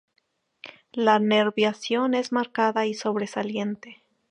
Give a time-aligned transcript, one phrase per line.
[0.93, 4.01] La nerviación es marcada y sobresaliente.